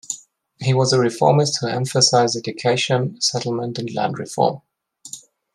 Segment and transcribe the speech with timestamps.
[0.59, 4.63] He was a reformist who emphasized education, settlement, and land reform.